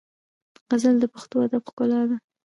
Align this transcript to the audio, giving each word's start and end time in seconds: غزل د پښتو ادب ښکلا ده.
غزل 0.69 0.95
د 0.99 1.05
پښتو 1.13 1.35
ادب 1.45 1.63
ښکلا 1.69 2.01
ده. 2.09 2.17